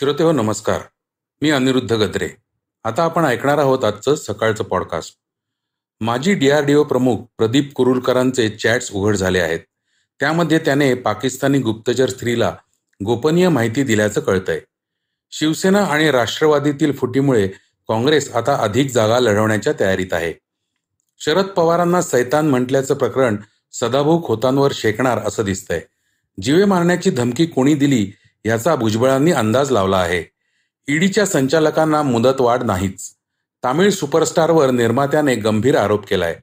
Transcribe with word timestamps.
श्रोते 0.00 0.22
हो 0.22 0.32
नमस्कार. 0.32 0.80
मी 1.42 1.50
अनिरुद्ध 1.50 1.92
गद्रे. 1.92 2.28
आता 2.84 3.02
आपण 3.04 3.24
ऐकणार 3.24 3.58
आहोत 3.58 3.84
आजचं 3.84 4.14
सकाळचं 4.14 4.64
पॉडकास्ट 4.64 5.16
माजी 6.00 6.34
डीआरडीओ 6.34 6.84
प्रमुख 6.84 7.16
प्रदीप 7.38 7.72
कुरुलकरांचे 7.72 8.48
चॅट्स 8.48 8.92
उघड 8.92 9.16
झाले 9.16 9.40
आहेत. 9.40 9.60
त्यामध्ये 10.20 10.58
त्याने 10.58 10.94
पाकिस्तानी 10.94 11.58
गुप्तचर 11.58 12.08
स्त्रीला 12.08 12.56
गोपनीय 13.04 13.48
माहिती 13.48 13.82
दिल्याचं 13.82 14.20
कळतंय. 14.20 14.60
शिवसेना 15.30 15.84
आणि 15.84 16.10
राष्ट्रवादीतील 16.10 16.92
फुटीमुळे 16.92 17.48
काँग्रेस 17.88 18.32
आता 18.32 18.54
अधिक 18.54 18.90
जागा 18.90 19.20
लढवण्याच्या 19.20 19.72
तयारीत 19.80 20.12
आहे. 20.12 20.34
शरद 21.18 21.44
पवारांना 21.44 22.02
सैतान 22.02 22.50
म्हटल्याचं 22.50 22.94
प्रकरण 22.94 23.36
सदाभाऊ 23.72 24.26
खोतांवर 24.26 24.72
शेकणार 24.74 25.18
असं 25.18 25.42
दिसतंय. 25.42 25.80
जीवे 26.42 26.64
मारण्याची 26.64 27.10
धमकी 27.10 27.46
कोणी 27.46 27.74
दिली 27.74 28.12
याचा 28.44 28.74
भुजबळांनी 28.74 29.32
अंदाज 29.32 29.70
लावला 29.70 29.96
आहे. 29.96 30.24
ईडीच्या 30.88 31.26
संचालकांना 31.26 32.02
मुदतवाढ 32.02 32.62
नाहीच. 32.62 33.10
तामिळ 33.64 33.90
सुपरस्टारवर 33.90 34.70
निर्मात्याने 34.70 35.34
गंभीर 35.34 35.76
आरोप 35.76 36.06
केलाय. 36.06 36.36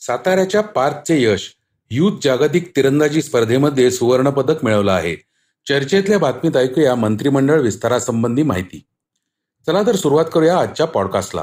साताऱ्याच्या 0.00 0.60
पार्कचे 0.60 1.22
यश 1.22 1.54
युथ 1.90 2.12
जागतिक 2.24 2.72
तिरंदाजी 2.76 3.22
स्पर्धेमध्ये 3.22 3.90
सुवर्णपदक 3.90 4.64
मिळवलं 4.64 4.92
आहे. 4.92 5.16
चर्चेतल्या 5.68 6.18
बातमीत 6.18 6.56
ऐकूया 6.56 6.94
मंत्रिमंडळ 6.94 7.60
विस्तारासंबंधी 7.60 8.42
माहिती. 8.42 8.84
चला 9.66 9.82
तर 9.82 9.96
सुरुवात 9.96 10.24
करूया 10.32 10.58
आजच्या 10.58 10.86
पॉडकास्टला. 10.86 11.42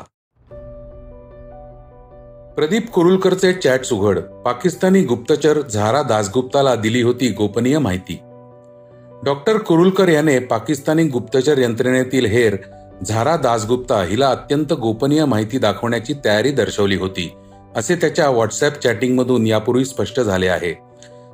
प्रदीप 2.55 2.89
कुरुलकरचे 2.89 3.53
चॅट्स 3.53 3.93
उघड 3.93 4.19
पाकिस्तानी 4.19 5.03
गुप्तचर 5.03 5.61
झारा 5.61 6.01
दासगुप्ताला 6.01 6.75
दिली 6.75 7.01
होती 7.01 7.31
गोपनीय 7.31 7.77
माहिती. 7.77 8.19
डॉक्टर 9.23 9.57
कुरुलकर 9.57 10.07
याने 10.07 10.39
पाकिस्तानी 10.39 11.03
गुप्तचर 11.03 11.57
यंत्रणेतील 11.57 12.25
हेर 12.25 12.55
झारा 13.05 13.35
दासगुप्ता 13.37 14.03
हिला 14.03 14.27
अत्यंत 14.27 14.73
गोपनीय 14.73 15.25
माहिती 15.25 15.57
दाखवण्याची 15.57 16.13
तयारी 16.25 16.51
दर्शवली 16.51 16.95
होती 16.95 17.31
असे 17.75 17.95
त्याच्या 17.95 18.29
व्हॉट्सअप 18.29 18.73
चॅटिंगमधून 18.73 19.47
यापूर्वी 19.47 19.85
स्पष्ट 19.85 20.19
झाले 20.19 20.47
आहे. 20.47 20.73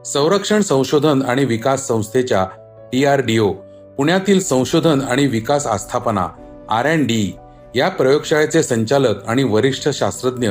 संरक्षण 0.05 0.61
संशोधन 0.61 1.21
आणि 1.21 1.45
विकास 1.45 1.87
संस्थेच्या 1.87 2.45
डीआरडीओ 2.91 3.51
पुण्यातील 3.97 4.39
संशोधन 4.39 5.01
आणि 5.01 5.27
विकास 5.27 5.67
आस्थापना 5.67 6.27
आर 6.69 6.87
अँड 6.87 7.07
डी 7.07 7.35
या 7.75 7.89
प्रयोगशाळेचे 7.89 8.63
संचालक 8.63 9.27
आणि 9.27 9.43
वरिष्ठ 9.43 9.89
शास्त्रज्ञ 9.89 10.49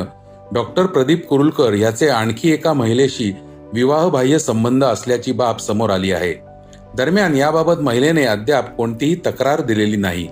डॉक्टर 0.52 0.86
प्रदीप 0.86 1.26
कुरुलकर 1.26 1.72
याचे 1.72 2.08
आणखी 2.08 2.52
एका 2.52 2.72
महिलेशी 2.72 3.32
विवाहबाह्य 3.74 4.38
संबंध 4.38 4.84
असल्याची 4.84 5.32
बाब 5.32 5.58
समोर 5.58 5.90
आली 5.90 6.12
आहे. 6.12 6.53
दरम्यान 6.96 7.34
याबाबत 7.34 7.80
महिलेने 7.82 8.24
अद्याप 8.24 8.74
कोणतीही 8.76 9.14
तक्रार 9.26 9.60
दिलेली 9.60 9.96
नाही. 9.96 10.26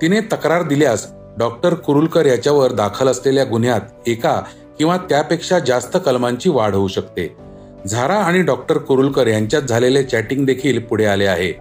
तिने 0.00 0.20
तक्रार 0.32 0.62
दिल्यास 0.62 1.06
डॉक्टर 1.38 1.74
कुरुलकर 1.74 2.26
याच्यावर 2.26 2.72
दाखल 2.72 3.08
असलेल्या 3.08 3.44
गुन्ह्यात 3.44 4.08
एका 4.08 4.40
किंवा 4.78 4.96
त्यापेक्षा 5.08 5.58
जास्त 5.58 5.96
कलमांची 6.06 6.50
वाढ 6.50 6.74
होऊ 6.74 6.88
शकते. 6.88 7.26
झारा 7.86 8.14
आणि 8.14 8.42
डॉक्टर 8.42 8.78
कुरुलकर 8.78 9.26
यांच्यात 9.26 9.62
झालेले 9.62 10.02
चॅटिंग 10.02 10.44
देखील 10.46 10.78
पुढे 10.80 11.04
आले 11.04 11.26
आहे. 11.26 11.52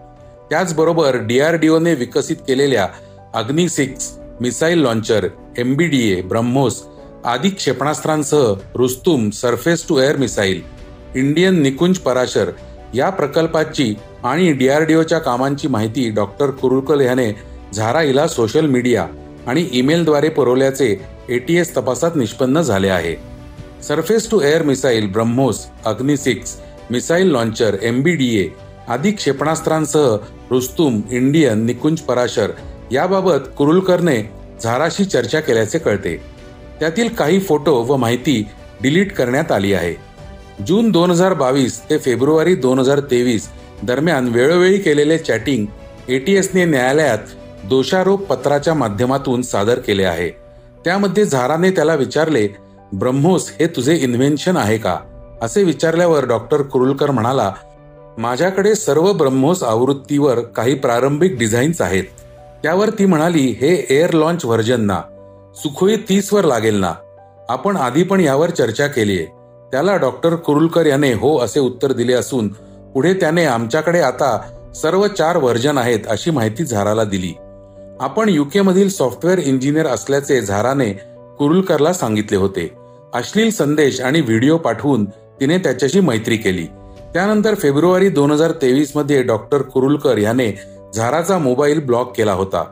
त्याचबरोबर 0.50 1.18
डीआरडीओने 1.18 1.94
विकसित 1.96 2.38
केलेल्या 2.48 2.88
Agni 3.34 3.68
six 3.70 4.12
missile 4.42 4.80
launcher 4.80 5.28
MBDA 5.58 6.22
BrahMos 6.22 6.82
आदी 7.26 7.50
क्षेपणास्त्रांसह 7.50 8.54
Rustom 8.76 9.30
surface 9.30 9.88
to 9.90 9.98
air 10.00 10.18
missile 10.18 10.62
Indian 11.16 11.62
Nikunj 11.62 11.98
Parashar 11.98 12.50
या 12.96 13.10
प्रकल्पाची 13.10 13.94
आणि 14.24 14.52
डीआरडीओच्या 14.54 15.20
कामांची 15.20 15.68
माहिती 15.68 16.10
डॉक्टर 16.10 16.50
कुरुलकर 16.52 17.02
याने 17.02 17.32
झारा 17.74 18.28
सोशल 18.28 18.66
मीडिया 18.66 19.08
आणि 19.48 19.68
ईमेलद्वारे 19.72 20.30
पुरवल्याचे 20.30 20.96
एटीएस 21.30 21.76
तपासात 21.78 22.12
निष्पन्न 22.16 22.62
झाले 22.62 22.90
आहे. 22.90 23.16
Surface 23.84 24.30
to 24.32 24.40
air 24.42 24.64
missile 24.64 25.12
BrahMos 25.12 25.66
Agni 25.86 26.18
six 26.18 26.56
missile 26.92 27.28
launcher 27.28 27.76
MBDA 27.82 28.48
आदी 28.90 29.12
क्षेपणास्त्रांसह 29.12 30.16
रुस्तुम 30.52 31.02
इंडियन 31.12 31.66
निकुंज 31.66 32.00
पराशर 32.00 32.52
याबाबत 32.92 33.48
कुरुलकरने 33.58 34.22
झाराशी 34.64 35.06
चर्चा 35.06 35.40
केल्याचे 35.40 35.78
कळते. 35.78 36.16
त्यातील 36.80 37.08
काही 37.08 37.40
फोटो 37.40 37.76
व 37.76 37.96
माहिती 37.96 38.48
डिलीट 38.82 39.14
करण्यात 39.14 39.52
आली 39.52 39.74
आहे. 39.74 39.96
जून 40.60 40.92
दोन 40.92 41.12
हजार 41.12 41.34
बावीस 41.34 41.80
ते 41.90 41.98
फेब्रुवारी 41.98 42.56
दोन 42.56 42.80
हजार 42.80 43.00
तेवीस 43.00 43.48
दरम्यान 43.84 44.28
वेळोवेळी 44.28 44.78
केलेले 44.78 45.18
चॅटिंग 45.18 45.66
एटीएसने 46.08 46.66
न्यायालयात 46.66 47.18
दोषारोप 47.64 48.22
पत्राच्या 48.22 48.74
माध्यमातून 48.74 49.42
सादर 49.42 49.80
केले 49.80 50.04
आहे. 50.04 50.30
त्यामध्ये 50.86 51.26
झाराने 51.26 51.72
त्याला 51.72 51.96
विचारले 51.96 52.48
ब्रह्मोस 52.94 53.52
हे 53.60 53.68
तुझे 53.68 53.96
इन्व्हेन्शन 53.96 54.58
आहे 54.58 54.78
का? 54.78 54.98
असे 55.42 55.64
विचारल्यावर 55.64 56.26
डॉक्टर 56.26 56.62
कुरुलकर 56.62 57.12
म्हणाला 57.12 57.52
माझ्याकडे 58.18 58.76
सर्व 58.76 59.14
ब्रह्मोस 59.14 59.64
आवृत्तीवर 59.64 60.40
काही 60.40 60.76
प्रारंभिक 60.76 61.38
डिझाईन्स 61.40 61.82
आहेत. 61.82 62.04
त्यावर 62.64 62.90
ती 62.90 63.06
म्हणाली 63.06 63.48
हे 63.62 63.88
एअर 63.90 64.14
लॉन्च 64.14 64.46
व्हर्जन 64.46 64.82
ना. 64.82 65.02
सुखोई 65.56 65.96
तीस 65.96 66.34
वर 66.34 66.46
लागेल 66.46 66.76
ना. 66.76 66.94
आपण 67.50 67.78
आधी 67.78 68.04
पण 68.04 68.20
यावर 68.20 68.50
चर्चा 68.50 68.88
केलीये. 68.88 69.28
त्याला 69.76 69.96
डॉक्टर 69.98 70.36
कुरुलकर 70.36 70.86
याने 70.86 71.14
हो 71.14 71.38
असे 71.38 71.60
उत्तर 71.60 71.92
दिले 71.92 72.14
असून 72.14 72.48
पुढे 72.94 73.14
त्याने 73.14 73.46
आमच्याकडे 73.46 74.00
आता 74.00 74.42
सर्व 74.76 75.08
चार 75.08 75.38
व्हर्जन 75.38 75.78
आहेत 75.78 76.00
अशी 76.10 76.32
माहिती 76.32 76.66
झाराला 76.66 77.04
दिली. 77.04 77.34
आपण 78.00 78.30
युकेमधील 78.30 78.90
सॉफ्टवेअर 78.90 79.40
इंजिनियर 79.40 79.88
असल्याचे 79.88 80.42
झाराने 80.42 80.90
कुरुलकरला 81.40 81.94
सांगितले 81.94 82.38
होते. 82.38 82.72
अश्लील 83.14 83.50
संदेश 83.50 84.02
आणि 84.02 84.22
व्हिडिओ 84.22 84.58
पाठवून 84.58 85.06
तिने 85.06 85.58
त्याच्याशी 85.58 86.00
मैत्री 86.00 86.38
केली. 86.38 86.66
त्यानंतर 87.14 87.56
फेब्रुवारी 87.56 88.10
दोन 88.10 88.32
हजार 88.32 88.52
तेवीसमध्ये 88.52 89.24
डॉक्टर 89.24 89.62
कुरुलकर 89.62 90.18
याने 90.18 90.52
झाराचा 90.96 91.38
मोबाईल 91.38 91.86
ब्लॉक 91.86 92.18
केला 92.18 92.34
होता. 92.34 92.64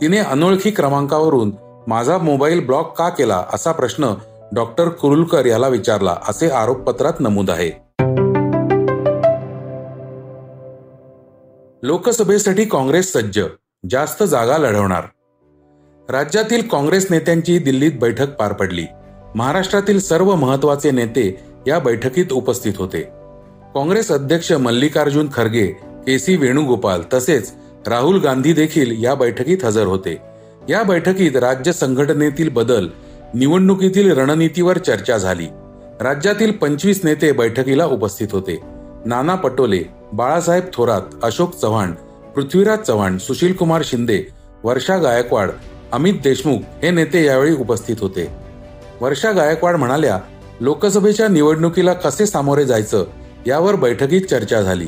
तिने 0.00 0.18
अनोळखी 0.18 0.70
क्रमांकावरून 0.70 1.52
माझा 1.86 2.18
मोबाईल 2.18 2.66
ब्लॉक 2.66 2.98
का 2.98 3.08
केला? 3.08 3.44
असा 3.52 3.72
प्रश्न 3.72 4.14
डॉक्टर 4.52 4.88
कुरुलकर 4.88 5.46
याला 5.46 5.68
विचारला 5.68 6.16
असे 6.28 6.48
आरोपपत्रात 6.50 7.12
नमूद 7.20 7.50
आहे. 7.50 7.70
लोकसभेसाठी 11.82 12.64
काँग्रेस 12.64 13.12
सज्ज 13.12 13.40
जास्त 13.90 14.22
जागा 14.22 14.58
लढवणार. 14.58 15.02
राज्यातील 16.12 16.68
काँग्रेस 16.68 17.06
नेत्यांची 17.10 17.58
दिल्लीत 17.58 17.92
बैठक 18.00 18.34
पार 18.34 18.52
पडली. 18.52 18.84
महाराष्ट्रातील 19.34 20.00
सर्व 20.00 20.34
महत्त्वाचे 20.34 20.90
नेते 20.90 21.40
या 21.66 21.78
बैठकीत 21.78 22.32
उपस्थित 22.32 22.72
होते. 22.76 23.00
काँग्रेस 23.74 24.12
अध्यक्ष 24.12 24.52
मल्लिकार्जुन 24.52 25.28
खरगे 25.32 25.66
के 26.06 26.18
सी 26.18 26.36
वेणुगोपाल 26.36 27.02
तसेच 27.14 27.52
राहुल 27.86 28.20
गांधी 28.20 28.52
देखील 28.52 29.04
या 29.04 29.14
बैठकीत 29.14 29.58
हजर 29.64 29.86
होते. 29.86 30.18
या 30.68 30.82
बैठकीत 30.82 31.36
राज्य 31.36 31.72
संघटनेतील 31.72 32.48
बदल 32.48 32.88
निवडणुकीतील 33.34 34.18
रणनीतीवर 34.18 34.78
चर्चा 34.78 35.18
झाली. 35.18 35.46
राज्यातील 36.00 36.50
पंचवीस 36.52 37.00
नेते 37.04 37.32
बैठकीला 37.32 37.84
उपस्थित 37.86 38.28
होते. 38.32 38.60
नाना 39.04 39.34
पटोले 39.34 39.82
बाळासाहेब 40.12 40.64
थोरात 40.74 41.00
अशोक 41.22 41.54
चव्हाण 41.54 41.92
पृथ्वीराज 42.34 42.78
चव्हाण 42.78 43.18
सुशील 43.18 43.52
कुमार 43.52 43.82
शिंदे 43.84 44.22
वर्षा 44.64 44.96
गायकवाड 44.96 45.50
अमित 45.92 46.14
देशमुख 46.24 46.58
हे 46.82 46.90
नेते 46.90 47.24
यावेळी 47.24 47.54
उपस्थित 47.54 47.96
होते. 48.00 48.28
वर्षा 49.00 49.30
गायकवाड 49.30 49.76
म्हणाल्या 49.76 50.18
लोकसभेच्या 50.60 51.28
निवडणुकीला 51.28 51.92
कसे 51.92 52.26
सामोरे 52.26 52.64
जायचं 52.64 53.04
यावर 53.46 53.74
बैठकीत 53.74 54.22
चर्चा 54.22 54.62
झाली. 54.62 54.86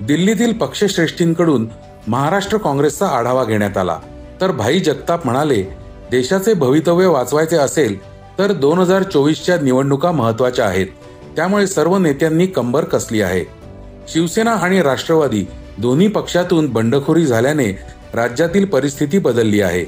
दिल्लीतील 0.00 0.52
पक्षश्रेष्ठींकडून 0.52 1.68
महाराष्ट्र 2.08 2.58
काँग्रेसचा 2.58 3.06
आढावा 3.06 3.44
घेण्यात 3.44 3.76
आला. 3.78 3.98
तर 4.40 4.50
भाई 4.50 4.80
जगताप 4.80 5.24
म्हणाले 5.24 5.79
देशाचे 6.10 6.54
भवितव्य 6.54 7.06
वाचवायचे 7.06 7.56
असेल 7.56 7.98
तर 8.38 8.52
दोन 8.52 8.78
हजार 8.78 9.02
चोवीसच्या 9.02 9.58
निवडणुका 9.58 10.10
महत्त्वाच्या 10.10 10.66
आहेत. 10.66 10.86
त्यामुळे 11.36 11.66
सर्व 11.66 11.96
नेत्यांनी 11.98 12.46
कंबर 12.46 12.84
कसली 12.84 13.20
आहे. 13.20 13.44
शिवसेना 14.08 14.50
आणि 14.50 14.82
राष्ट्रवादी 14.82 15.44
दोन्ही 15.78 16.08
पक्षातून 16.08 16.72
बंडखोरी 16.72 17.26
झाल्याने 17.26 17.70
राज्यातील 18.14 18.64
परिस्थिती 18.64 19.18
बदलली 19.18 19.60
आहे. 19.60 19.84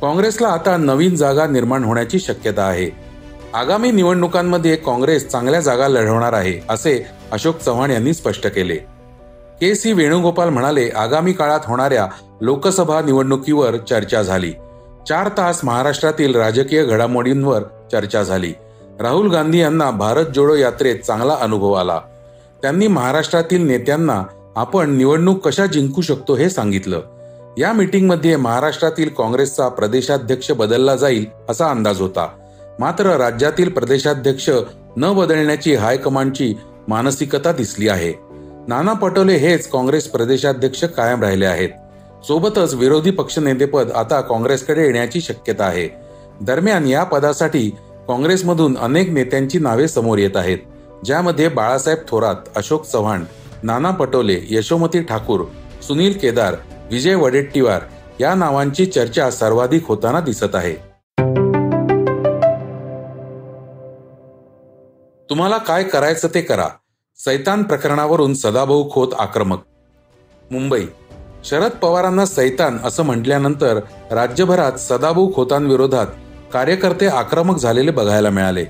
काँग्रेसला 0.00 0.48
आता 0.48 0.76
नवीन 0.76 1.16
जागा 1.16 1.46
निर्माण 1.46 1.84
होण्याची 1.84 2.18
शक्यता 2.18 2.62
आहे. 2.62 2.90
आगामी 3.54 3.90
निवडणुकांमध्ये 3.90 4.76
काँग्रेस 4.76 5.28
चांगल्या 5.28 5.60
जागा 5.60 5.88
लढवणार 5.88 6.32
आहे 6.32 6.60
असे 6.68 7.06
अशोक 7.32 7.58
चव्हाण 7.58 7.90
यांनी 7.90 8.14
स्पष्ट 8.14 8.46
केले. 8.46 8.76
के 9.60 9.74
सी 9.74 9.92
वेणुगोपाल 9.92 10.48
म्हणाले 10.48 10.88
आगामी 10.88 11.32
काळात 11.32 11.60
होणाऱ्या 11.64 12.06
लोकसभा 12.40 13.00
निवडणुकीवर 13.00 13.76
चर्चा 13.76 14.22
झाली. 14.22 14.52
चार 15.08 15.28
तास 15.28 15.60
महाराष्ट्रातील 15.64 16.34
राजकीय 16.34 16.84
घडामोडींवर 16.84 17.62
चर्चा 17.92 18.22
झाली. 18.22 18.52
राहुल 19.00 19.30
गांधी 19.30 19.60
यांना 19.60 19.90
भारत 19.90 20.24
जोडो 20.34 20.54
यात्रेत 20.54 20.96
चांगला 20.96 21.36
अनुभव 21.40 21.72
आला. 21.72 22.00
त्यांनी 22.62 22.86
महाराष्ट्रातील 22.86 23.66
नेत्यांना 23.66 24.24
आपण 24.56 24.90
निवडणूक 24.90 25.48
कशा 25.48 25.66
जिंकू 25.66 26.02
शकतो 26.02 26.34
हे 26.34 26.50
सांगितलं. 26.50 27.00
या 27.58 27.72
मीटिंगमध्ये 27.72 28.36
महाराष्ट्रातील 28.36 29.08
काँग्रेसचा 29.08 29.68
प्रदेशाध्यक्ष 29.68 30.50
बदलला 30.50 30.96
जाईल 30.96 31.26
असा 31.48 31.70
अंदाज 31.70 32.00
होता. 32.00 32.28
मात्र 32.78 33.16
राज्यातील 33.16 33.68
प्रदेशाध्यक्ष 33.68 34.50
न 34.96 35.12
बदलण्याची 35.12 35.74
हायकमांडची 35.74 36.54
मानसिकता 36.88 37.52
दिसली 37.52 37.88
आहे. 37.88 38.12
नाना 38.68 38.92
पटोले 38.92 39.36
हेच 39.36 39.68
काँग्रेस 39.68 40.08
प्रदेशाध्यक्ष 40.08 40.84
कायम 40.84 41.22
राहिले 41.22 41.46
आहेत. 41.46 41.68
सोबतच 42.26 42.74
विरोधी 42.74 43.10
पक्षनेतेपद 43.10 43.90
आता 43.90 44.20
काँग्रेसकडे 44.20 44.84
येण्याची 44.84 45.20
शक्यता 45.20 45.64
आहे. 45.64 45.88
दरम्यान 46.40 46.86
या 46.86 47.04
पदासाठी 47.04 47.70
काँग्रेसमधून 48.08 48.76
अनेक 48.78 49.10
नेत्यांची 49.10 49.58
नावे 49.58 49.88
समोर 49.88 50.18
येत 50.18 50.36
आहेत. 50.36 50.58
ज्यामध्ये 51.04 51.48
बाळासाहेब 51.48 51.98
थोरात 52.08 52.34
अशोक 52.56 52.84
चव्हाण 52.84 53.24
नाना 53.62 53.90
पटोले 53.90 54.40
यशोमती 54.50 55.02
ठाकूर 55.02 55.44
सुनील 55.82 56.18
केदार 56.18 56.54
विजय 56.90 57.14
वडेट्टीवार 57.14 57.80
या 58.20 58.34
नावांची 58.34 58.86
चर्चा 58.86 59.30
सर्वाधिक 59.30 59.86
होताना 59.86 60.20
दिसत 60.20 60.54
आहे. 60.54 60.74
तुम्हाला 65.30 65.58
काय 65.58 65.84
करायचं 65.84 66.28
ते 66.34 66.40
करा. 66.40 66.68
सैतान 67.18 67.62
प्रकरणावरून 67.62 68.34
सदाभाऊ 68.34 68.90
खोत 68.90 69.08
आक्रमक. 69.18 69.58
मुंबई 70.50 70.84
शरद 71.44 71.70
पवारांना 71.70 72.24
सैतान 72.26 72.78
असं 72.84 73.02
म्हटल्यानंतर 73.02 73.80
राज्यभरात 74.10 74.72
सदाभाऊ 74.72 75.32
खोतांविरोधात 75.34 76.06
कार्यकर्ते 76.52 77.06
आक्रमक 77.06 77.58
झालेले 77.58 77.90
बघायला 77.90 78.30
मिळाले. 78.30 78.64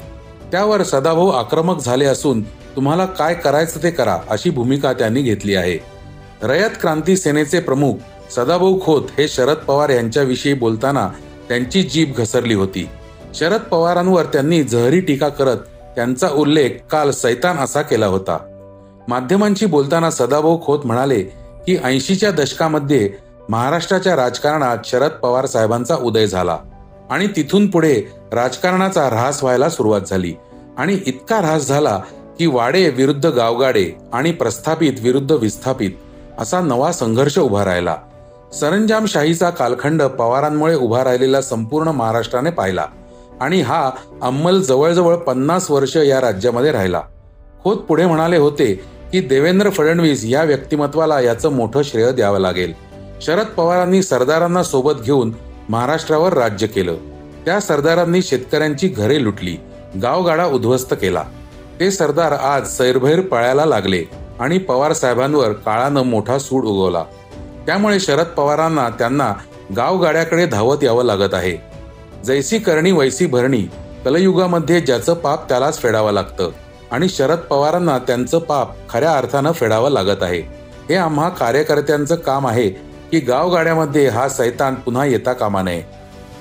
त्यावर 0.52 0.82
सदाभाऊ 0.82 1.28
आक्रमक 1.28 1.80
झाले 1.80 2.04
असून 2.04 2.42
तुम्हाला 2.76 3.06
काय 3.06 3.34
करायचं 3.34 3.82
ते 3.82 3.90
करा 3.90 4.18
अशी 4.30 4.50
भूमिका 4.50 4.92
त्यांनी 4.92 5.22
घेतली 5.22 5.54
आहे. 5.54 5.78
रयत 6.42 6.70
क्रांती 6.80 7.16
सेनेचे 7.16 7.60
प्रमुख 7.60 7.94
सदाभाऊ 8.36 8.80
खोत 8.80 9.02
हे 9.18 9.28
शरद 9.28 9.56
पवार 9.56 9.88
यांच्याविषयी 9.88 10.54
बोलताना 10.54 11.08
त्यांची 11.48 11.82
जीभ 11.82 12.12
घसरली 12.16 12.54
होती. 12.54 12.88
शरद 13.34 13.60
पवारांवर 13.60 14.24
त्यांनी 14.24 14.62
जहरी 14.62 15.00
टीका 15.00 15.28
करत 15.28 15.56
त्यांचा 15.96 16.28
उल्लेख 16.28 16.70
काल 16.90 17.10
सैतान 17.10 17.58
असा 17.58 17.82
केला 17.82 18.06
होता. 18.06 18.38
माध्यमांशी 19.08 19.66
बोलताना 19.66 20.10
सदाभाऊ 20.10 20.60
खोत 20.62 20.78
म्हणाले 20.84 21.24
की 21.68 21.76
ऐंशीच्या 21.84 22.30
दशकामध्ये 22.30 23.10
महाराष्ट्राच्या 23.48 24.16
राजकारणात 24.16 24.78
शरद 24.84 25.10
पवार 25.10 25.46
साहेबांचा 25.46 25.94
उदय 25.94 26.26
झाला 26.26 26.56
आणि 27.10 27.26
तिथून 27.26 27.70
पुढे 27.70 28.00
राजकारणाचा 28.32 29.06
ऱ्हास 29.06 29.42
व्हायला 29.42 29.68
सुरुवात 29.68 30.00
झाली. 30.06 30.34
आणि 30.78 30.98
इतका 31.06 31.38
ऱ्हास 31.38 31.68
झाला 31.68 32.00
की 32.38 32.46
वाडे 32.46 32.88
विरुद्ध 32.90 33.26
गावगाडे 33.26 33.90
आणि 34.12 34.32
प्रस्थापित 34.32 34.92
विरुद्ध 35.02 35.32
विस्थापित 35.32 35.90
असा 36.38 36.60
नवा 36.60 36.92
संघर्ष 36.92 37.38
उभा 37.38 37.64
राहिला. 37.64 37.96
सरंजामशाहीचा 38.60 39.50
कालखंड 39.50 40.02
पवारांमुळे 40.02 40.74
उभा 40.74 41.04
राहिलेला 41.04 41.40
संपूर्ण 41.40 41.88
महाराष्ट्राने 41.88 42.50
पाहिला 42.50 42.86
आणि 43.40 43.60
हा 43.60 43.90
अंमल 44.22 44.60
जवळजवळ 44.60 45.16
पन्नास 45.16 45.70
वर्ष 45.70 45.96
या 45.96 46.20
राज्यामध्ये 46.20 46.72
राहिला. 46.72 47.02
खोत 47.62 47.76
पुढे 47.76 48.06
म्हणाले 48.06 48.36
होते 48.36 48.97
की 49.12 49.20
देवेंद्र 49.20 49.70
फडणवीस 49.70 50.24
या 50.24 50.42
व्यक्तिमत्वाला 50.42 51.20
याचं 51.20 51.52
मोठं 51.52 51.82
श्रेय 51.82 52.12
द्यावं 52.12 52.38
लागेल. 52.38 52.72
शरद 53.22 53.46
पवारांनी 53.46 54.02
सरदारांना 54.02 54.62
सोबत 54.62 54.92
घेऊन 55.02 55.34
महाराष्ट्रावर 55.68 56.32
राज्य 56.32 56.66
केलं. 56.66 56.96
त्या 57.44 57.60
सरदारांनी 57.60 58.22
शेतकऱ्यांची 58.22 58.88
घरे 58.88 59.24
लुटली 59.24 59.56
गावगाडा 60.02 60.44
उद्ध्वस्त 60.44 60.94
केला. 60.94 61.24
ते 61.80 61.90
सरदार 61.90 62.32
आज 62.32 62.76
सैरभैर 62.76 63.20
पळायला 63.20 63.64
लागले 63.64 64.04
आणि 64.40 64.58
पवार 64.58 64.92
साहेबांवर 64.92 65.52
काळानं 65.52 66.02
मोठा 66.02 66.38
सूड 66.38 66.64
उगवला. 66.64 67.04
त्यामुळे 67.66 68.00
शरद 68.00 68.26
पवारांना 68.26 68.88
त्यांना 68.88 69.34
गावगाड्याकडे 69.76 70.46
धावत 70.46 70.84
यावं 70.84 71.04
लागत 71.04 71.34
आहे. 71.34 71.56
जैसी 72.24 72.58
करणी 72.58 72.92
वैसी 72.92 73.26
भरणी 73.26 73.62
कलयुगामध्ये 74.04 74.80
ज्याचं 74.80 75.14
पाप 75.14 75.48
त्यालाच 75.48 75.78
फेडावं 75.82 76.12
लागतं. 76.12 76.50
आणि 76.92 77.08
शरद 77.08 77.38
पवारांना 77.38 77.98
त्यांचं 77.98 78.38
पाप 78.38 78.88
खऱ्या 78.90 79.12
अर्थानं 79.12 79.52
फेडावं 79.52 79.90
लागत 79.90 80.22
आहे. 80.22 80.40
हे 80.88 80.94
आम्हा 80.94 81.28
कार्यकर्त्यांचं 81.28 82.14
काम 82.14 82.46
आहे 82.46 82.68
की 83.10 83.20
गावगाड्यामध्ये 83.20 84.08
हा 84.08 84.28
सैतान 84.28 84.74
पुन्हा 84.74 85.04
येता 85.04 85.32
कामा 85.32 85.62
नये. 85.62 85.82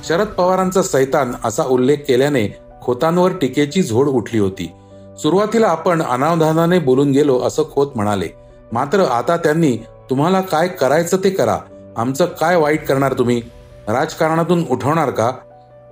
शरद 0.08 0.28
पवारांचा 0.28 0.82
सैतान 0.82 1.32
असा 1.46 1.64
उल्लेख 1.64 1.98
केल्याने 2.08 2.58
खोतांवर 2.82 3.32
टीकेची 3.32 3.84
झोड 3.84 4.08
उठली 4.08 4.40
होती. 4.40 4.72
सुरुवातीला 5.18 5.68
आपण 5.68 6.02
अनावधानाने 6.02 6.80
बोलून 6.80 7.12
गेलो 7.12 7.40
असं 7.40 7.64
खोत 7.72 7.88
म्हणाले. 7.96 8.28
मात्र 8.72 9.04
आता 9.04 9.38
त्यांनी 9.38 9.78
तुम्हाला 10.10 10.42
काय 10.42 10.68
करायचं 10.68 11.18
ते 11.18 11.30
करा. 11.30 11.58
आमचं 11.98 12.26
काय 12.26 12.56
वाईट 12.56 12.88
करणार 12.88 13.14
तुम्ही? 13.14 13.42
राजकारणातून 13.88 14.66
उठवणार 14.70 15.10
का? 15.10 15.32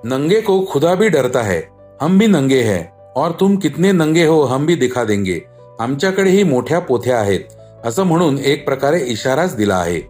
नंगे 0.03 0.41
को 0.41 0.65
खुदा 0.69 0.95
भी 0.95 1.07
डरता 1.07 1.41
है. 1.41 1.61
हम 2.01 2.17
भी 2.17 2.27
नंगे 2.27 2.61
है. 2.61 2.94
और 3.17 3.31
तुम 3.31 3.55
कितने 3.55 3.91
नंगे 3.91 4.25
हो 4.25 4.41
हम 4.41 4.65
भी 4.65 4.75
दिखा 4.75 5.03
देंगे। 5.03 5.39
आमच्याकडेही 5.79 6.43
मोठ्या 6.43 6.79
पोथ्या 6.79 7.19
आहेत 7.19 7.39
असं 7.85 8.03
म्हणून 8.03 8.37
एक 8.37 8.65
प्रकारे 8.65 8.99
इशाराच 8.99 9.55
दिला 9.55 9.75
आहे. 9.75 10.01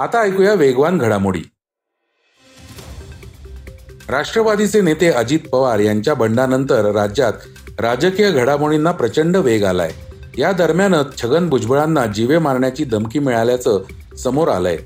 आता 0.00 0.22
ऐकूया 0.22 0.54
वेगवान 0.54 0.98
घडामोडी. 0.98 1.42
राष्ट्रवादीचे 4.08 4.80
नेते 4.80 5.08
अजित 5.08 5.40
पवार 5.52 5.78
यांच्या 5.78 6.14
बंडानंतर 6.14 6.92
राज्यात 6.92 7.32
राजकीय 7.78 8.30
घडामोडींना 8.30 8.92
प्रचंड 8.92 9.36
वेग 9.36 9.64
आलाय. 9.64 9.92
या 10.38 10.52
दरम्यानच 10.52 11.22
छगन 11.22 11.48
भुजबळांना 11.48 12.06
जीवे 12.06 12.38
मारण्याची 12.38 12.84
धमकी 12.84 13.18
मिळाल्याचं 13.18 13.82
समोर 14.16 14.48
आलंय. 14.48 14.78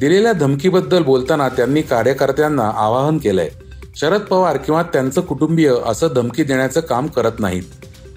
दिलेल्या 0.00 0.32
धमकीबद्दल 0.32 1.02
बोलताना 1.02 1.48
त्यांनी 1.48 1.82
कार्यकर्त्यांना 1.82 2.70
आवाहन 2.76 3.18
केलंय. 3.18 3.48
शरद 3.96 4.20
पवार 4.20 4.56
किंवा 4.56 4.82
त्यांचं 4.82 5.20
कुटुंबीय 5.20 5.72
असं 5.86 6.08
धमकी 6.14 6.44
देण्याचं 6.44 6.80
काम 6.80 7.06
करत 7.06 7.32
नाहीत. 7.38 7.62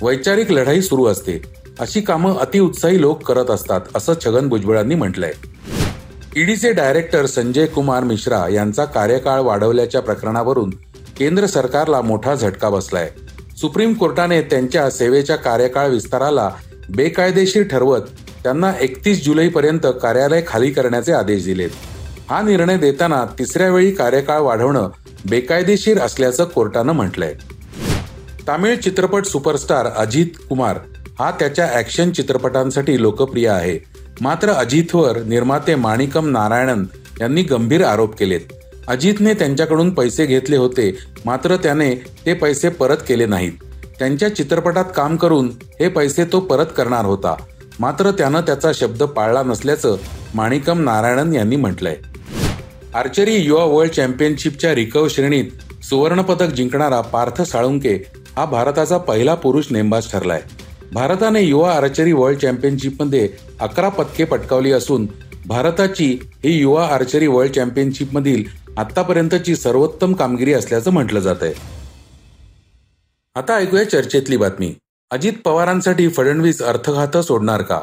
वैचारिक 0.01 0.51
लढाई 0.51 0.81
सुरू 0.81 1.05
असते. 1.05 1.41
अशी 1.79 2.01
कामं 2.01 2.37
अतिउत्साही 2.37 3.01
लोक 3.01 3.23
करत 3.23 3.51
असतात 3.51 3.81
असं 3.95 4.13
छगन 4.25 4.47
भुजबळांनी 4.47 4.95
म्हटलंय. 4.95 5.31
ईडीचे 6.35 6.71
डायरेक्टर 6.71 7.25
संजय 7.25 7.65
कुमार 7.65 8.03
मिश्रा 8.03 8.47
यांचा 8.53 8.85
कार्यकाळ 8.85 9.39
वाढवल्याच्या 9.39 10.01
प्रकरणावरून 10.01 10.69
केंद्र 11.17 11.45
सरकारला 11.45 12.01
मोठा 12.01 12.35
झटका 12.35 12.69
बसलाय. 12.69 13.09
सुप्रीम 13.61 13.93
कोर्टाने 13.93 14.41
त्यांच्या 14.41 14.89
सेवेच्या 14.89 15.35
कार्यकाळ 15.35 15.87
विस्ताराला 15.89 16.49
बेकायदेशीर 16.89 17.63
ठरवत 17.63 18.01
त्यांना 18.45 18.71
एकतीस 18.81 19.25
जुलैपर्यंत 19.25 19.85
कार्यालय 20.01 20.41
खाली 20.47 20.71
करण्याचे 20.71 21.11
आदेश 21.11 21.45
दिलेत. 21.45 21.69
हा 22.29 22.41
निर्णय 22.41 22.77
देताना 22.77 23.25
तिसऱ्या 23.39 23.69
वेळी 23.69 23.91
कार्यकाळ 23.91 24.39
वाढवणं 24.39 24.89
बेकायदेशीर 25.29 25.99
असल्याचं 25.99 26.43
कोर्टानं 26.45 26.91
म्हटलंय. 26.91 27.33
तामिळ 28.47 28.75
चित्रपट 28.75 29.25
सुपरस्टार 29.25 29.85
अजित 29.85 30.25
कुमार 30.49 30.77
हा 31.19 31.31
त्याच्या 31.31 31.69
ऍक्शन 31.73 32.11
चित्रपटांसाठी 32.11 33.01
लोकप्रिय 33.01 33.47
आहे. 33.47 33.77
मात्र 34.21 34.49
अजितवर 34.49 35.17
निर्माते 35.17 35.75
माणिकम 35.75 36.29
नारायणन 36.29 36.85
यांनी 37.21 37.43
गंभीर 37.43 37.83
आरोप 37.83 38.15
केलेत. 38.15 38.53
अजितने 38.87 39.33
त्यांच्याकडून 39.33 39.89
पैसे 39.89 40.25
घेतले 40.25 40.57
होते 40.57 40.97
मात्र 41.25 41.55
त्याने 41.55 41.95
ते 42.25 42.33
पैसे 42.33 42.69
परत 42.69 42.97
केले 43.07 43.25
नाहीत. 43.25 43.51
त्यांच्या 43.99 44.35
चित्रपटात 44.35 44.85
काम 44.95 45.15
करून 45.15 45.51
हे 45.79 45.87
पैसे 45.87 46.23
तो 46.25 46.39
परत 46.39 46.65
करणार 46.77 47.05
होता. 47.05 47.35
मात्र 47.79 48.11
त्यानं 48.11 48.41
त्याचा 48.41 48.71
शब्द 48.73 49.03
पाळला 49.03 49.43
नसल्याचं 49.43 49.97
माणिकम 50.35 50.79
नारायणन 50.79 51.33
यांनी 51.33 51.55
म्हटलंय. 51.55 51.95
आर्चरी 52.93 53.35
युवा 53.35 53.63
वर्ल्ड 53.63 53.93
चॅम्पियनशिपच्या 53.93 54.75
रिकव 54.75 55.07
श्रेणीत 55.07 55.83
सुवर्णपदक 55.83 56.53
जिंकणारा 56.53 57.01
पार्थ 57.01 57.41
साळुंके 57.41 57.95
हा 58.37 58.45
भारताचा 58.45 58.97
पहिला 58.97 59.33
पुरुष 59.35 59.65
नेमबाज 59.71 60.11
ठरलाय. 60.11 60.41
भारताने 60.93 61.41
युवा 61.41 61.71
आर्चरी 61.73 62.11
वर्ल्ड 62.13 62.39
चॅम्पियनशिपमध्ये 62.39 63.29
अकरा 63.59 63.89
पदके 63.89 64.23
पटकावली 64.23 64.71
असून 64.71 65.07
भारताची 65.45 66.17
ही 66.43 66.51
युवा 66.59 66.87
आर्चरी 66.87 67.27
वर्ल्ड 67.27 67.53
चॅम्पियनशिपमधील 67.53 68.43
आतापर्यंतची 68.77 69.55
सर्वोत्तम 69.55 70.13
कामगिरी 70.13 70.53
असल्याचं 70.53 70.91
म्हटलं 70.91 71.19
जात 71.19 71.35
आहे 71.41 71.53
आता 73.35 73.55
ऐकूया 73.55 73.89
चर्चेतली 73.89 74.37
बातमी. 74.37 74.73
अजित 75.15 75.33
पवारांसाठी 75.45 76.09
फडणवीस 76.09 76.61
अर्थघात 76.61 77.17
सोडणार 77.17 77.61
का? 77.61 77.81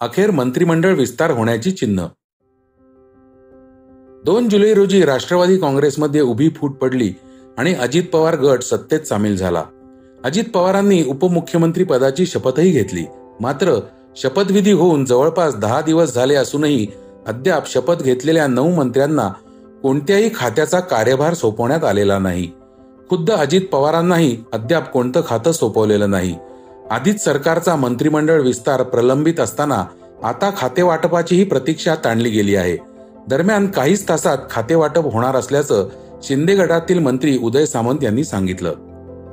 अखेर 0.00 0.30
मंत्रिमंडळ 0.30 0.94
विस्तार 0.94 1.30
होण्याची 1.30 1.70
चिन्ह. 1.70 2.06
दोन 4.24 4.48
जुलै 4.48 4.74
रोजी 4.74 5.04
राष्ट्रवादी 5.04 5.58
काँग्रेसमध्ये 5.58 6.20
उभी 6.20 6.48
फूट 6.48 6.70
पडली 6.70 7.14
आणि 7.58 7.74
अजित 7.74 8.02
पवार 8.12 8.36
गट 8.36 8.62
सत्तेत 8.62 9.00
सामील 9.00 9.36
झाला. 9.36 9.64
अजित 10.24 10.44
पवारांनी 10.54 11.04
उपमुख्यमंत्री 11.04 11.84
पदाची 11.84 12.26
शपथही 12.26 12.70
घेतली. 12.70 13.04
मात्र 13.40 13.80
शपथविधी 14.16 14.72
होऊन 14.72 15.04
जवळपास 15.04 15.56
दहा 15.56 15.80
दिवस 15.80 16.14
झाले 16.14 16.34
असूनही 16.34 16.86
अद्याप 17.26 17.68
शपथ 17.68 18.02
घेतलेल्या 18.02 18.46
नऊ 18.46 18.74
मंत्र्यांना 18.74 19.28
कोणत्याही 19.82 20.30
खात्याचा 20.34 20.80
कार्यभार 20.80 21.34
सोपवण्यात 21.34 21.84
आलेला 21.84 22.18
नाही. 22.18 22.50
खुद्द 23.08 23.30
अजित 23.30 23.60
पवारांनाही 23.72 24.38
अद्याप 24.52 24.92
कोणतं 24.92 25.20
खातं 25.26 25.52
सोपवलेलं 25.52 26.10
नाही. 26.10 26.38
आधीच 26.92 27.24
सरकारचा 27.24 27.76
मंत्रिमंडळ 27.76 28.40
विस्तार 28.40 28.82
प्रलंबित 28.82 29.40
असताना 29.40 29.84
आता 30.24 30.50
खाते 30.56 30.82
वाटपाचीही 30.82 31.44
प्रतीक्षा 31.44 31.94
ताणली 31.94 32.30
गेली 32.30 32.56
आहे. 32.56 32.76
दरम्यान 33.28 33.66
काहीच 33.66 34.08
तासात 34.08 34.38
खाते 34.50 34.74
वाटप 34.74 35.12
होणार 35.12 35.36
असल्याचं 35.36 35.88
शिंदे 36.22 36.54
गटातील 36.54 36.98
मंत्री 36.98 37.38
उदय 37.38 37.66
सामंत 37.66 37.98
यांनी 38.02 38.24
सांगितलं. 38.24 38.72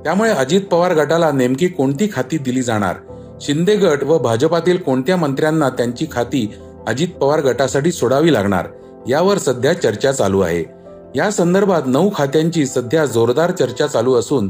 त्यामुळे 0.04 0.30
अजित 0.30 0.62
पवार 0.62 0.94
गटाला 0.94 1.32
नेमकी 1.32 1.68
कोणती 1.68 2.10
खाती 2.14 2.38
दिली 2.38 2.62
जाणार? 2.62 2.96
शिंदे 3.42 3.76
गट 3.76 4.04
व 4.04 4.18
भाजपातील 4.18 4.78
कोणत्या 4.78 5.18
मंत्र्यांना 5.18 5.70
त्यांची 5.70 6.08
खाती 6.12 6.54
अजित 6.88 7.08
पवार 7.08 7.40
गटासाठी 7.40 7.92
सोडावी 7.92 8.34
लागणार? 8.34 8.68
यावर 9.08 9.38
सध्या 9.38 9.74
चर्चा 9.74 10.12
चालू 10.12 10.40
आहे. 10.40 10.64
या 11.16 11.32
संदर्भात 11.32 11.82
नऊ 11.86 12.10
खात्यांची 12.16 12.66
सध्या 12.66 13.06
जोरदार 13.06 13.52
चर्चा 13.52 13.88
चालू 13.88 14.14
असून 14.14 14.50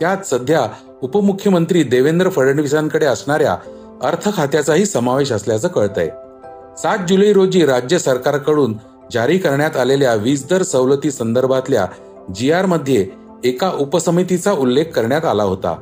त्यात 0.00 0.16
सध्या 0.26 0.66
उपमुख्यमंत्री 1.02 1.82
देवेंद्र 1.82 2.28
फडणवीसांकडे 2.28 3.06
असणाऱ्या 3.06 3.56
अर्थ 4.02 4.36
खात्याचाही 4.36 4.86
समावेश 4.86 5.32
असल्याचं 5.32 5.68
कळतंय. 5.68 6.08
सात 6.78 6.98
जुलै 7.08 7.32
रोजी 7.32 7.66
राज्य 7.66 7.98
सरकारकडून 7.98 8.74
जारी 9.12 9.38
करण्यात 9.38 9.76
आलेल्या 9.76 10.14
वीज 10.14 10.44
दर 10.50 10.62
सवलती 10.62 11.10
संदर्भातल्या 11.10 11.86
जी 12.34 12.52
आरमध्ये 12.52 13.08
एका 13.44 13.70
उपसमितीचा 13.80 14.52
उल्लेख 14.52 14.84
करण्यात 14.84 15.24
आला 15.24 15.42
होता. 15.42 15.76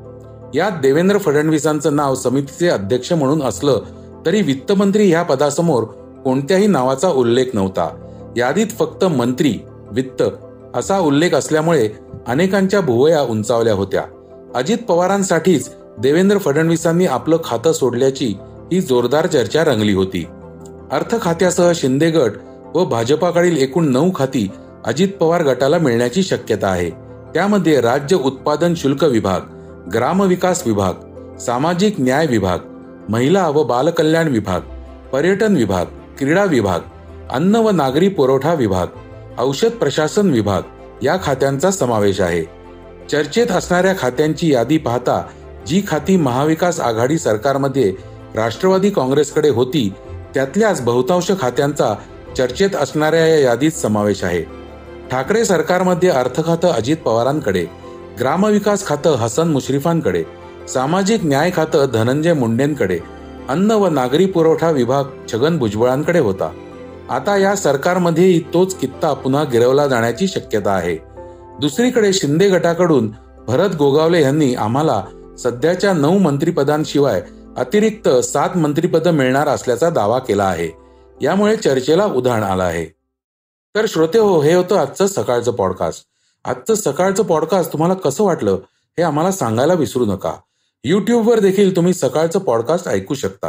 यात 0.54 0.72
देवेंद्र 0.82 1.18
फडणवीसांचं 1.18 1.96
नाव 1.96 2.14
समितीचे 2.14 2.68
अध्यक्ष 2.68 3.12
म्हणून 3.12 3.42
असलं 3.42 3.80
तरी 4.26 4.42
वित्तमंत्री 4.42 5.10
ह्या 5.10 5.22
पदासमोर 5.22 5.84
कोणत्याही 6.24 6.66
नावाचा 6.66 7.08
उल्लेख 7.08 7.46
नव्हता. 7.54 7.88
यादीत 8.36 8.66
फक्त 8.78 9.04
मंत्री 9.04 9.58
वित्त 9.92 10.22
असा 10.74 10.98
उल्लेख 10.98 11.34
असल्यामुळे 11.34 11.88
अनेकांच्या 12.26 12.80
भुवया 12.80 13.22
उंचावल्या 13.22 13.74
होत्या. 13.74 14.02
अजित 14.54 14.78
पवारांसाठीच 14.78 15.70
देवेंद्र 15.98 16.38
फडणवीसांनी 16.38 17.06
आपलं 17.06 17.36
खातं 17.44 17.72
सोडल्याची 17.72 18.34
ही 18.72 18.80
जोरदार 18.80 19.26
चर्चा 19.26 19.64
रंगली 19.64 19.92
होती. 19.92 20.26
अर्थ 20.92 21.20
खात्यासह 21.22 21.72
शिंदे 21.74 22.10
गट 22.10 22.30
व 22.74 22.84
भाजपाकडील 22.84 23.56
एकूण 23.56 23.88
नऊ 23.88 24.10
खाती 24.14 24.50
अजित 24.84 25.08
पवार 25.20 25.42
गटाला 25.42 25.78
मिळण्याची 25.78 26.22
शक्यता 26.22 26.68
आहे. 26.68 26.90
त्यामध्ये 27.34 27.80
राज्य 27.80 28.16
उत्पादन 28.16 28.74
शुल्क 28.74 29.04
विभाग 29.04 29.40
ग्रामविकास 29.94 30.62
विभाग 30.66 30.92
सामाजिक 31.36 31.94
न्याय 31.98 32.26
विभाग 32.26 32.58
महिला 33.08 33.48
व 33.48 33.62
बालकल्याण 33.62 34.28
विभाग 34.28 34.60
पर्यटन 35.12 35.56
विभाग 35.56 35.84
क्रीडा 36.18 36.44
विभाग 36.44 36.80
अन्न 37.30 37.56
व 37.56 37.70
नागरी 37.70 38.08
पुरवठा 38.08 38.54
विभाग 38.54 38.86
औषध 39.38 39.70
प्रशासन 39.70 40.30
विभाग 40.30 40.62
या 41.02 41.16
खात्यांचा 41.22 41.70
समावेश 41.70 42.20
आहे. 42.20 42.42
चर्चेत 43.10 43.50
असणाऱ्या 43.50 43.94
खात्यांची 43.98 44.52
यादी 44.52 44.78
पाहता 44.78 45.22
जी 45.66 45.82
खाती 45.88 46.16
महाविकास 46.16 46.80
आघाडी 46.80 47.18
सरकारमध्ये 47.18 47.92
राष्ट्रवादी 48.34 48.90
काँग्रेसकडे 48.90 49.48
होती 49.48 49.92
त्यातल्याच 50.34 50.80
बहुतांश 50.80 51.30
खात्यांचा 51.40 51.94
चर्चेत 52.36 52.76
असणाऱ्या 52.76 53.26
या 53.26 53.38
यादीत 53.38 53.70
समावेश 53.70 54.24
आहे. 54.24 54.42
ठाकरे 55.10 55.44
सरकारमध्ये 55.44 56.08
अर्थ 56.08 56.44
खातं 56.46 56.68
अजित 56.68 56.96
पवारांकडे 56.96 57.64
ग्रामविकास 58.20 58.86
खातं 58.86 59.14
हसन 59.14 59.48
मुश्रीफांकडे 59.48 60.22
सामाजिक 60.68 61.24
न्याय 61.24 61.50
खातं 61.50 61.86
धनंजय 61.94 62.32
मुंडेंकडे 62.32 62.98
अन्न 63.48 63.70
व 63.70 63.88
नागरी 63.88 64.26
पुरवठा 64.26 64.70
विभाग 64.70 65.04
छगन 65.32 65.58
भुजबळांकडे 65.58 66.18
होता. 66.18 66.50
आता 67.10 67.36
या 67.36 67.56
सरकारमध्येही 67.56 68.40
तोच 68.54 68.74
कित्ता 68.74 69.12
पुन्हा 69.12 69.44
गिरवला 69.44 69.86
जाण्याची 69.86 70.28
शक्यता 70.28 70.70
आहे. 70.70 70.98
दुसरीकडे 71.60 72.12
शिंदे 72.12 72.48
गटाकडून 72.48 73.12
भरत 73.46 73.74
गोगावले 73.74 74.22
यांनी 74.22 74.54
आम्हाला 74.54 75.04
सध्याच्या 75.38 75.92
नऊ 75.92 76.18
मंत्रिपदांशिवाय 76.18 77.22
अतिरिक्त 77.56 78.08
सात 78.08 78.56
मंत्रिपद 78.56 79.08
मिळणार 79.08 79.48
असल्याचा 79.48 79.90
दावा 79.90 80.18
केला 80.18 80.44
आहे. 80.44 80.70
यामुळे 81.22 81.56
चर्चेला 81.56 82.04
उधाण 82.04 82.42
आलं 82.42 82.62
आहे. 82.62 82.84
तर 83.74 83.84
श्रोते 83.88 84.18
हो 84.18 84.40
हे 84.40 84.54
होतं 84.54 84.76
आजचं 84.76 85.06
सकाळचं 85.06 85.52
पॉडकास्ट 85.52 86.04
आजचं 86.44 86.74
सकाळचं 86.74 87.22
पॉडकास्ट 87.22 87.72
तुम्हाला 87.72 87.94
कसं 87.94 88.24
वाटलं 88.24 88.52
हे 88.98 89.02
आम्हाला 89.02 89.32
सांगायला 89.32 89.74
विसरू 89.74 90.04
नका. 90.04 90.32
युट्यूबवर 90.84 91.38
देखील 91.38 91.76
तुम्ही 91.76 91.94
सकाळचं 91.94 92.38
पॉडकास्ट 92.38 92.88
ऐकू 92.88 93.14
शकता. 93.14 93.48